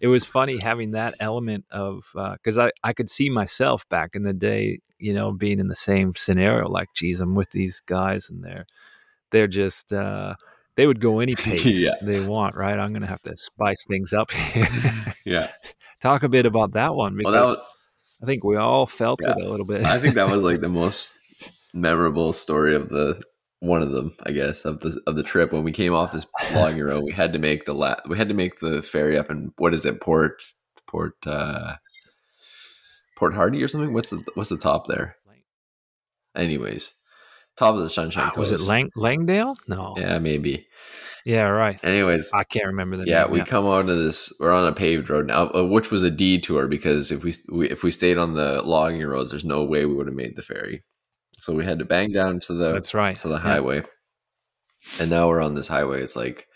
[0.00, 4.22] it was funny having that element of because I I could see myself back in
[4.22, 6.68] the day, you know, being in the same scenario.
[6.68, 8.66] Like, geez, I'm with these guys, and they're
[9.30, 9.92] they're just.
[9.92, 10.34] uh
[10.78, 11.96] they would go any pace Yeah.
[12.00, 12.78] they want, right?
[12.78, 14.30] I'm going to have to spice things up.
[15.24, 15.50] Yeah,
[16.00, 17.66] Talk a bit about that one because well, that was,
[18.22, 19.32] I think we all felt Yeah.
[19.36, 19.84] it a little bit.
[19.84, 21.12] I think that was like the most
[21.74, 23.20] memorable story of the
[23.60, 26.26] one of them, I guess, of the of the trip when we came off this
[26.54, 27.02] logging road.
[27.04, 29.74] We had to make the la- we had to make the ferry up in what
[29.74, 30.40] is it, Port
[30.86, 31.74] Port uh
[33.18, 33.92] Port Hardy or something?
[33.92, 35.16] What's the what's the top there?
[36.36, 36.92] Anyways,
[37.58, 38.38] top of the Sunshine Coast.
[38.38, 39.56] was it Lang- Langdale?
[39.66, 39.94] No.
[39.98, 40.18] Yeah.
[40.18, 40.66] Maybe.
[41.24, 41.82] Yeah, right.
[41.84, 43.32] Anyways, I can't remember the yeah, name.
[43.32, 44.32] we come out of this.
[44.40, 47.68] We're on a paved road now, uh, which was a detour because if we, we
[47.68, 50.42] if we stayed on the logging roads, there's no way we would have made the
[50.42, 50.84] ferry.
[51.36, 53.16] So we had to bang down to the That's right.
[53.18, 53.40] to the Yeah.
[53.40, 53.82] highway,
[54.98, 56.02] and now we're on this highway.
[56.02, 56.46] It's like,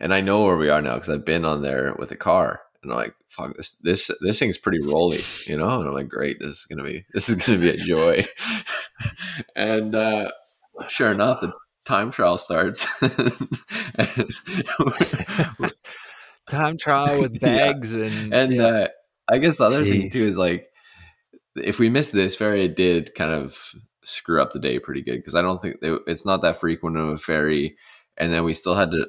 [0.00, 2.62] and I know where we are now because I've been on there with a car,
[2.82, 5.78] and I'm like, fuck this this this thing's pretty rolly, you know.
[5.78, 8.24] And I'm like, great, this is gonna be this is gonna be a joy.
[9.54, 10.30] and uh,
[10.88, 11.52] sure enough, the
[11.84, 12.86] time trial starts.
[16.46, 17.72] Time trial with Yeah.
[17.72, 18.62] bags and And yeah.
[18.66, 18.88] uh,
[19.28, 20.68] I guess the other thing too is like,
[21.56, 25.16] if we missed this ferry, it did kind of screw up the day pretty good
[25.16, 27.76] because I don't think it, it's not that frequent of a ferry,
[28.16, 29.06] and then we still had to.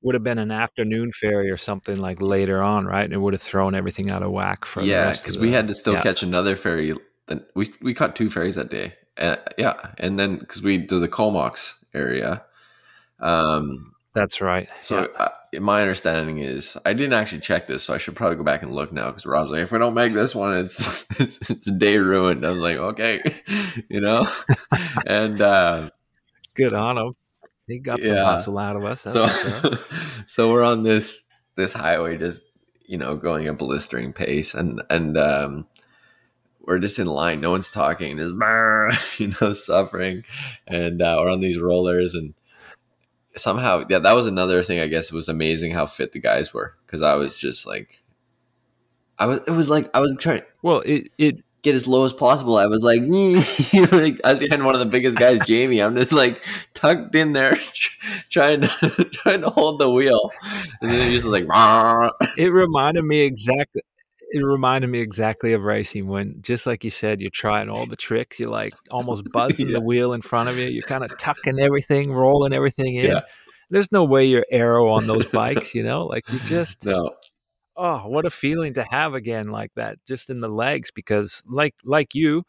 [0.00, 3.04] would have been an afternoon ferry or something like later on, right?
[3.04, 5.74] And it would have thrown everything out of whack for yeah, because we had to
[5.74, 6.02] still yeah.
[6.02, 6.94] catch another ferry.
[7.26, 8.94] Then we we caught two ferries that day.
[9.18, 12.44] Uh, yeah, and then because we do the Comox area.
[13.20, 14.68] Um, That's right.
[14.80, 18.44] so uh, my understanding is I didn't actually check this, so I should probably go
[18.44, 21.50] back and look now because Rob's like, if we don't make this one, it's it's,
[21.50, 22.44] it's a day ruined.
[22.46, 23.22] I was like, okay,
[23.88, 24.28] you know,
[25.06, 25.90] and uh,
[26.54, 27.12] good on him.
[27.66, 28.24] He got some Yeah.
[28.24, 29.02] hustle out of us.
[29.02, 29.78] That's so
[30.26, 31.14] so we're on this
[31.56, 32.42] this highway just
[32.86, 35.66] you know going a blistering pace and and um
[36.68, 37.40] we're just in line.
[37.40, 38.18] No one's talking.
[38.18, 38.34] Just
[39.18, 40.24] you know suffering.
[40.66, 42.34] And uh, we're on these rollers and
[43.36, 46.52] somehow yeah that was another thing i guess it was amazing how fit the guys
[46.52, 46.74] were.
[46.84, 48.02] Because i was just like
[49.18, 52.12] i was it was like i was trying Well, it it get as low as
[52.12, 52.56] possible.
[52.56, 53.00] I was like,
[53.92, 55.80] like i was behind one of the biggest guys jamie.
[55.80, 56.42] I'm just like
[56.74, 57.56] tucked in there
[58.30, 60.32] trying to trying to hold the wheel.
[60.82, 63.82] And then he's just like "Rah." it reminded me exactly
[64.30, 67.96] it reminded me exactly of racing when just like you said you're trying all the
[67.96, 69.74] tricks you're like almost buzzing Yeah.
[69.74, 73.20] the wheel in front of you you're kind of tucking everything rolling everything in Yeah.
[73.70, 77.10] there's no way you're aero on those bikes you know like you just no
[77.76, 81.74] oh what a feeling to have again like that just in the legs because like
[81.84, 82.44] like you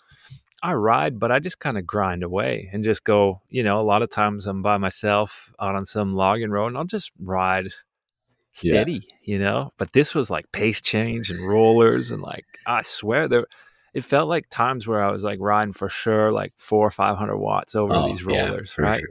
[0.63, 3.83] i ride but i just kind of grind away and just go you know a
[3.83, 7.67] lot of times i'm by myself out on some logging road and i'll just ride
[8.63, 8.71] Yeah.
[8.73, 13.27] steady you know but this was like pace change and rollers and like i swear
[13.27, 13.45] there
[13.93, 17.17] it felt like times where i was like riding for sure like four or five
[17.17, 19.09] hundred watts over Oh, these rollers for right sure.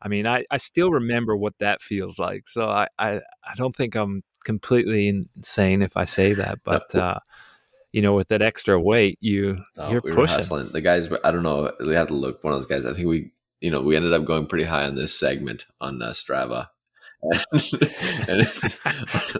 [0.00, 2.46] I mean, I, I still remember what that feels like.
[2.46, 6.60] So I, I, I don't think I'm completely insane if I say that.
[6.62, 7.18] But, uh,
[7.90, 10.36] you know, with that extra weight, you, No, you're we pushing.
[10.36, 10.68] hustling.
[10.68, 11.72] The guys, I don't know.
[11.84, 12.44] We had to look.
[12.44, 12.86] One of those guys.
[12.86, 16.00] I think we, you know, we ended up going pretty high on this segment on
[16.00, 16.68] uh, Strava,
[17.22, 18.78] and it's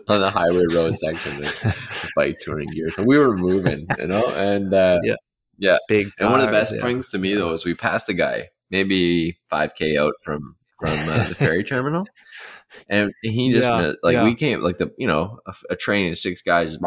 [0.09, 2.91] on the highway road section, of bike touring gear.
[2.91, 5.15] So we were moving, you know, and uh, Yeah.
[5.59, 5.79] yeah.
[5.89, 6.83] Big And one of the best yeah.
[6.83, 10.91] things to me though is we passed a guy maybe five k out from from
[11.09, 12.07] uh, the ferry terminal,
[12.89, 14.25] and he just Yeah, like yeah.
[14.25, 16.81] we came like the you know a, a train of six guys just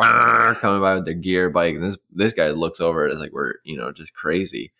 [0.61, 3.31] coming by with their gear bike, and this this guy looks over it as like
[3.33, 4.71] we're you know just crazy.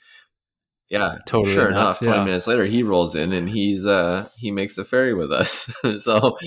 [0.91, 2.25] Yeah, Totally Sure nuts, enough, twenty yeah.
[2.25, 5.71] minutes later, he rolls in and he's uh he makes the ferry with us.
[6.04, 6.38] so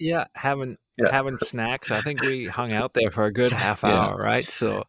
[0.00, 0.24] Yeah.
[0.34, 1.12] Having, Yeah.
[1.12, 1.90] having snacks.
[1.92, 3.90] I think we hung out there for a good half Yeah.
[3.98, 4.16] hour.
[4.16, 4.44] Right.
[4.44, 4.82] So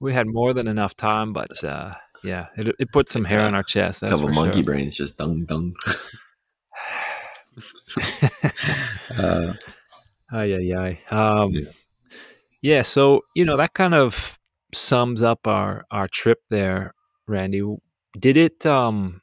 [0.00, 1.92] we had more than enough time, but, uh,
[2.24, 2.46] yeah.
[2.56, 3.46] It it puts some hair Yeah.
[3.46, 4.02] on our chest.
[4.02, 4.64] A couple monkey sure.
[4.64, 5.74] brains just dung dung.
[9.18, 9.52] uh,
[10.32, 11.00] Ay, ay, ay.
[11.10, 11.70] Um, Yeah.
[12.62, 12.82] yeah.
[12.82, 14.38] So you know that kind of
[14.72, 16.94] sums up our our trip there,
[17.28, 17.62] Randy.
[18.18, 18.66] Did it?
[18.66, 19.22] Um,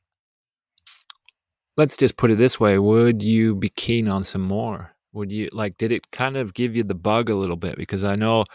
[1.76, 4.94] let's just put it this way: Would you be keen on some more?
[5.14, 5.78] Would you like?
[5.78, 7.78] Did it kind of give you the bug a little bit?
[7.78, 8.46] Because I know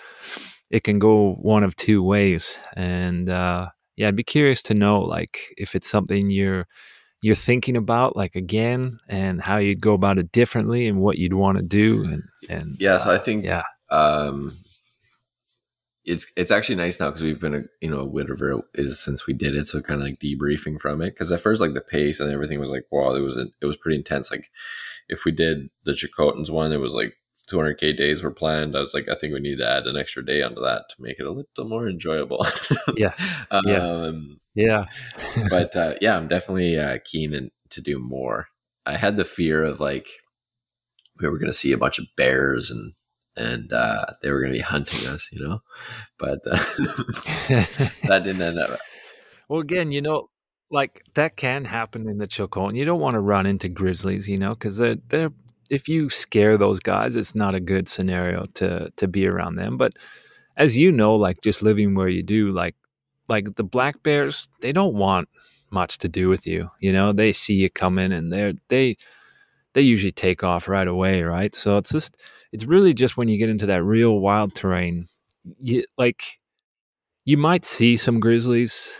[0.70, 5.00] it can go one of two ways, and uh, yeah, I'd be curious to know
[5.00, 6.66] like if it's something you're
[7.22, 11.34] you're thinking about like again and how you'd go about it differently and what you'd
[11.34, 14.52] want to do and and yeah, so uh, I think yeah um,
[16.04, 19.26] it's it's actually nice now because we've been a, you know whatever it is since
[19.26, 21.10] we did it, so kind of like debriefing from it.
[21.10, 23.76] Because at first, like the pace and everything was like wow, it was it was
[23.76, 24.30] pretty intense.
[24.30, 24.50] Like
[25.08, 27.14] if we did the Chilcotins one, it was like
[27.50, 28.76] 200k days were planned.
[28.76, 31.02] I was like, I think we need to add an extra day onto that to
[31.02, 32.46] make it a little more enjoyable.
[32.96, 33.14] Yeah,
[33.64, 33.76] yeah.
[33.78, 34.86] um, yeah
[35.48, 38.48] but uh, yeah, I'm definitely uh, keen in, to do more.
[38.84, 40.08] I had the fear of like
[41.20, 42.92] we were going to see a bunch of bears and
[43.36, 45.62] and uh, they were going to be hunting us, you know.
[46.18, 46.56] But uh,
[48.06, 48.78] that didn't end up.
[49.48, 50.28] well again you know
[50.72, 52.76] like that can happen in the Chilcotin.
[52.76, 55.30] You don't want to run into grizzlies, you know, because they're they're
[55.70, 59.76] if you scare those guys, it's not a good scenario to to be around them.
[59.76, 59.92] But
[60.56, 62.74] as you know, like just living where you do, like
[63.28, 65.28] like the black bears, they don't want
[65.70, 66.70] much to do with you.
[66.80, 68.96] You know, they see you coming and they're they
[69.74, 71.54] they usually take off right away, right?
[71.54, 72.16] So it's just
[72.52, 75.06] it's really just when you get into that real wild terrain,
[75.60, 76.38] you like
[77.24, 78.94] you might see some grizzlies,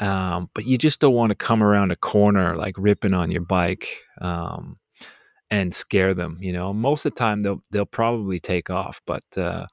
[0.00, 3.42] um, but you just don't want to come around a corner like ripping on your
[3.42, 3.88] bike
[4.20, 4.78] um,
[5.50, 6.38] and scare them.
[6.40, 9.66] You know, most of the time they'll they'll probably take off, but uh,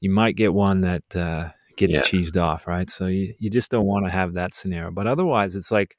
[0.00, 2.02] you might get one that uh, gets Yeah.
[2.02, 2.88] cheesed off, right?
[2.90, 4.90] So you, you just don't want to have that scenario.
[4.90, 5.94] But otherwise, it's like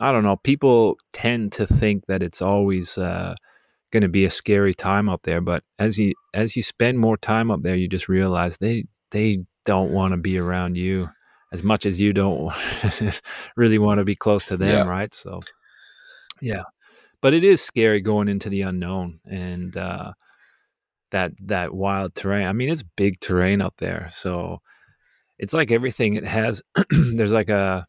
[0.00, 0.36] I don't know.
[0.36, 3.34] People tend to think that it's always uh,
[3.92, 7.16] going to be a scary time up there, but as you as you spend more
[7.16, 11.08] time up there, you just realize they they don't want to be around you
[11.52, 12.52] as much as you don't
[13.56, 14.84] really want to be close to them, Yeah.
[14.84, 15.12] right?
[15.14, 15.40] So,
[16.42, 16.62] yeah,
[17.22, 20.12] but it is scary going into the unknown and uh,
[21.10, 22.46] that that wild terrain.
[22.46, 24.60] I mean, it's big terrain up there, so
[25.38, 26.16] it's like everything.
[26.16, 27.86] It has there's like a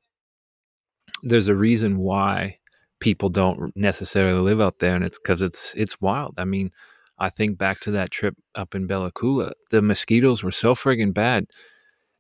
[1.24, 2.59] there's a reason why
[3.00, 6.36] people don't necessarily live out there, and it's because it's it's wild.
[6.38, 6.72] I mean,
[7.18, 9.52] I think back to that trip up in Bella Coola.
[9.72, 11.46] The mosquitoes were so friggin' bad.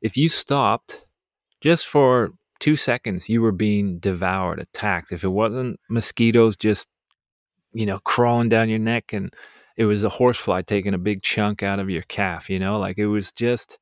[0.01, 1.05] If you stopped
[1.61, 5.11] just for two seconds, you were being devoured, attacked.
[5.11, 6.89] If it wasn't mosquitoes just,
[7.73, 9.33] you know, crawling down your neck and
[9.77, 12.97] it was a horsefly taking a big chunk out of your calf, you know, like
[12.97, 13.79] it was just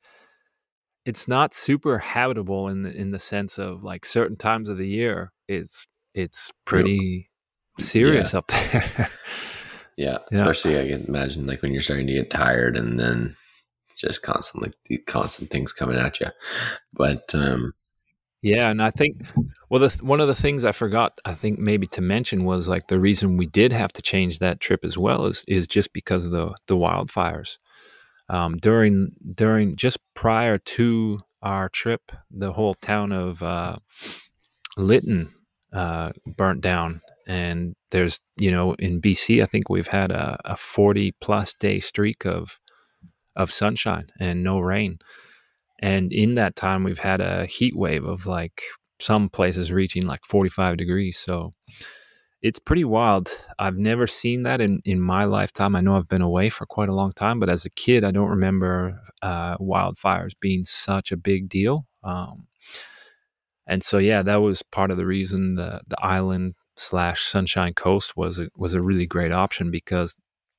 [1.06, 4.88] it's not super habitable in the in the sense of like certain times of the
[4.88, 7.30] year it's it's pretty
[7.80, 9.10] serious up there.
[10.00, 10.42] Yeah, Yeah.
[10.42, 13.36] especially I can imagine like when you're starting to get tired and then
[13.96, 16.28] just constantly the constant things coming at you.
[16.94, 17.74] But um,
[18.44, 19.24] Yeah, and I think
[19.72, 22.90] well, the, one of the things I forgot, I think maybe to mention was like
[22.90, 26.26] the reason we did have to change that trip as well is is just because
[26.26, 27.58] of the the wildfires.
[28.30, 33.78] Um, during during just prior to our trip, the whole town of uh,
[34.78, 35.30] Lytton
[35.74, 40.56] uh, burnt down, and there's you know in BC, I think we've had a, a
[40.56, 42.60] forty plus day streak of
[43.36, 45.00] of sunshine and no rain.
[45.80, 48.64] And in that time, we've had a heat wave of like
[49.00, 51.18] some places reaching like 45 degrees.
[51.18, 51.54] So
[52.42, 53.30] it's pretty wild.
[53.60, 55.76] I've never seen that in, in my lifetime.
[55.76, 58.12] I know I've been away for quite a long time, but as a kid, I
[58.12, 61.86] don't remember uh, wildfires being such a big deal.
[62.04, 62.48] Um,
[63.68, 68.16] and so, yeah, that was part of the reason the, the island slash Sunshine Coast
[68.16, 70.16] was a, was a really great option because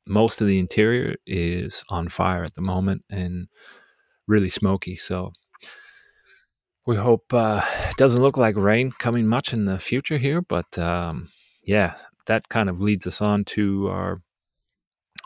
[0.06, 3.48] most of the interior is on fire at the moment and
[4.26, 4.96] really smoky.
[4.96, 5.32] So
[6.86, 10.78] we hope uh, it doesn't look like rain coming much in the future here, but
[10.78, 11.28] um,
[11.62, 11.94] yeah,
[12.26, 14.22] that kind of leads us on to our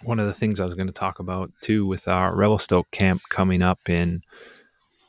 [0.02, 3.22] one of the things I was going to talk about too with our Revelstoke camp
[3.28, 4.22] coming up in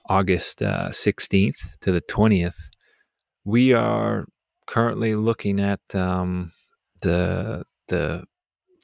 [0.08, 2.56] August uh, 16th to the 20th.
[3.46, 4.26] We are
[4.68, 6.52] currently looking at um,
[7.02, 8.24] the the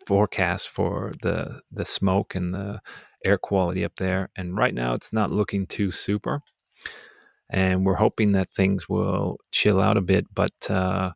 [0.05, 2.81] forecast for the the smoke and the
[3.23, 6.41] air quality up there, and right now it's not looking too super.
[7.51, 11.11] And we're hoping that things will chill out a bit, but uh,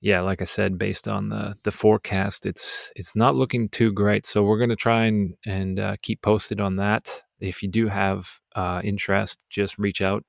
[0.00, 4.24] yeah, like I said, based on the the forecast, it's it's not looking too great.
[4.24, 7.22] So we're going to try and and uh, keep posted on that.
[7.40, 10.24] If you do have uh, interest, just reach out.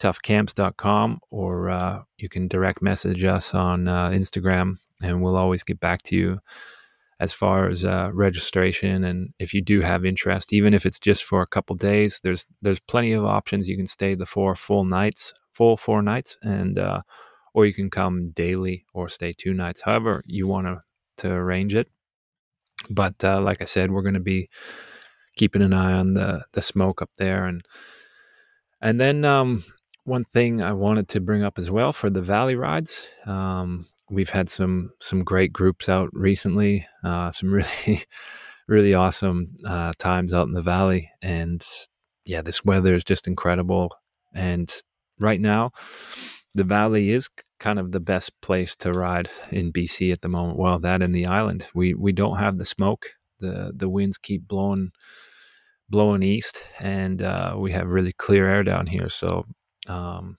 [0.00, 5.80] toughcamps.com or uh, you can direct message us on uh, Instagram and we'll always get
[5.80, 6.38] back to you
[7.20, 11.24] as far as uh, registration and if you do have interest even if it's just
[11.24, 14.84] for a couple days there's there's plenty of options you can stay the four full
[14.84, 17.00] nights full four nights and uh,
[17.54, 20.82] or you can come daily or stay two nights however you want to
[21.16, 21.88] to arrange it
[22.90, 24.48] but uh, like i said we're going to be
[25.36, 27.62] keeping an eye on the the smoke up there and
[28.80, 29.64] and then um,
[30.04, 33.08] one thing I wanted to bring up as well for the valley rides.
[33.26, 36.86] Um, we've had some some great groups out recently.
[37.04, 38.04] Uh, some really
[38.68, 41.66] really awesome uh, times out in the valley, and
[42.24, 43.90] yeah, this weather is just incredible.
[44.34, 44.72] And
[45.18, 45.70] right now,
[46.54, 47.28] the valley is
[47.58, 50.58] kind of the best place to ride in BC at the moment.
[50.58, 53.06] Well, that and the island, we we don't have the smoke.
[53.40, 54.92] the The winds keep blowing
[55.88, 59.08] blowing east, and uh, we have really clear air down here.
[59.08, 59.46] So
[59.88, 60.38] um,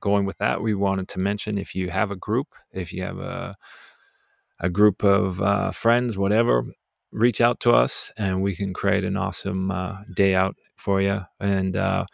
[0.00, 3.18] going with that, we wanted to mention if you have a group, if you have
[3.18, 3.56] a
[4.60, 6.64] a group of uh, friends, whatever,
[7.12, 11.20] reach out to us and we can create an awesome uh, day out for you.
[11.40, 12.06] And uh,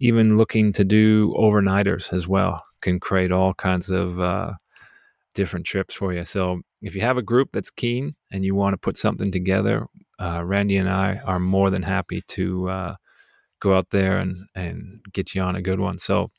[0.00, 4.52] even looking to do overnighters as well can create all kinds of uh,
[5.34, 6.24] different trips for you.
[6.24, 9.86] So if you have a group that's keen and you want to put something together,
[10.20, 12.96] uh, Randy and I are more than happy to uh,
[13.60, 15.98] go out there and, and get you on a good one.
[15.98, 16.30] So,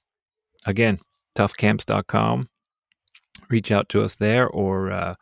[0.65, 0.99] again,
[1.35, 2.49] toughcamps.com.
[3.49, 5.15] Reach out to us there or uh,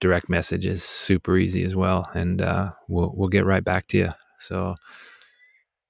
[0.00, 2.08] direct message is super easy as well.
[2.14, 4.08] And uh, we'll, we'll get right back to you.
[4.38, 4.74] So,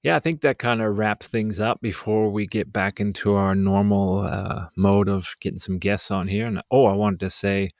[0.03, 3.55] yeah, I think that kind of wraps things up before we get back into our
[3.55, 6.45] normal uh, mode of getting some guests on here.
[6.45, 7.71] And oh, I wanted to say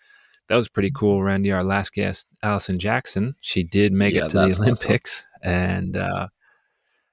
[0.48, 1.52] that was pretty cool, Randy.
[1.52, 5.54] Our last guest, Allison Jackson, she did make yeah, it to the Olympics, awesome.
[5.54, 6.28] and uh,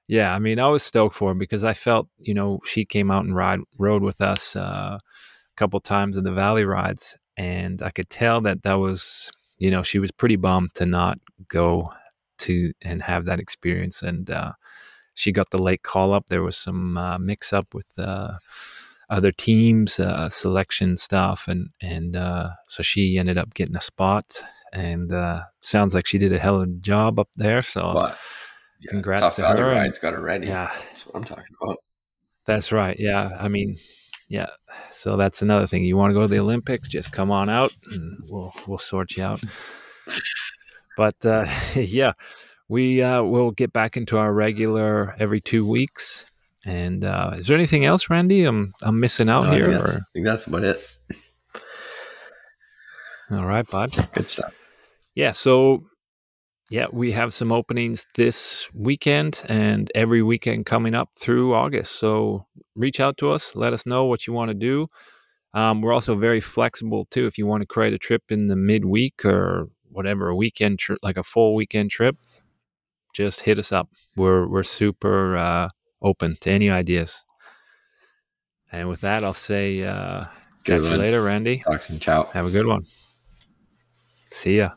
[0.07, 3.09] yeah, I mean, I was stoked for her because I felt, you know, she came
[3.09, 7.81] out and ride rode with us uh, a couple times in the Valley rides, and
[7.81, 11.17] I could tell that that was, you know, she was pretty bummed to not
[11.47, 11.91] go
[12.39, 14.51] to and have that experience, and uh,
[15.13, 16.27] she got the late call up.
[16.27, 18.33] There was some uh, mix up with uh,
[19.13, 24.41] other teams, uh, selection stuff, and and uh, so she ended up getting a spot,
[24.73, 25.11] and
[25.61, 27.61] sounds like she did a hell of a job up there.
[27.61, 27.93] So.
[27.93, 28.17] What?
[28.83, 29.69] yeah, congrats tough to her.
[29.69, 30.47] Rides got her ready.
[30.47, 31.77] Yeah, that's what I'm talking about.
[32.45, 32.97] That's right.
[32.99, 33.77] Yeah, I mean,
[34.27, 34.47] yeah.
[34.91, 35.83] So that's another thing.
[35.83, 36.87] You want to go to the Olympics?
[36.87, 39.41] Just come on out, and we'll we'll sort you out.
[40.97, 41.45] but uh,
[41.75, 42.13] yeah,
[42.67, 46.25] we uh, will get back into our regular every two weeks.
[46.65, 48.45] And uh, is there anything else, Randy?
[48.45, 49.71] I'm I'm missing out no, here.
[49.71, 50.77] I, I think that's about it.
[53.31, 53.91] All right, bud.
[54.13, 54.53] Good stuff.
[55.15, 55.31] Yeah.
[55.33, 55.83] So
[56.69, 61.99] yeah, we have some openings this weekend and every weekend coming up through August.
[61.99, 64.87] So reach out to us, let us know what you want to do.
[65.53, 67.27] Um, we're also very flexible too.
[67.27, 70.97] If you want to create a trip in the midweek or whatever, a weekend trip,
[71.03, 72.17] like a full weekend trip,
[73.13, 73.89] just hit us up.
[74.15, 75.69] We're we're super uh,
[76.03, 77.23] open to any ideas.
[78.71, 80.25] And with that, I'll say, uh,
[80.65, 81.59] catch you later, Randy.
[81.59, 81.99] Talk soon.
[81.99, 82.23] Ciao.
[82.33, 82.85] Have a good one.
[84.31, 84.71] See ya.